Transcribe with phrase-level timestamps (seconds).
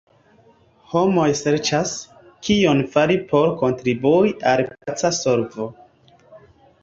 [0.93, 1.91] Homoj serĉas,
[2.47, 5.69] kion fari por kontribui al paca solvo.